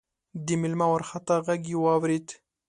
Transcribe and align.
د 0.45 0.47
مېلمه 0.61 0.85
وارخطا 0.89 1.35
غږ 1.47 1.61
يې 1.71 1.77
واورېد: 1.81 2.27